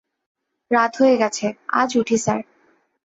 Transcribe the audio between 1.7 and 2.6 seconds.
আজ উঠি স্যার!